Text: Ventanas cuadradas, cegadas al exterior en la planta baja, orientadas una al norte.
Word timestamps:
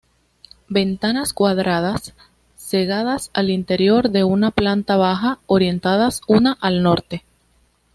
Ventanas 0.67 1.31
cuadradas, 1.31 2.15
cegadas 2.57 3.29
al 3.35 3.51
exterior 3.51 4.09
en 4.11 4.41
la 4.41 4.49
planta 4.49 4.97
baja, 4.97 5.37
orientadas 5.45 6.21
una 6.25 6.53
al 6.59 6.81
norte. 6.81 7.23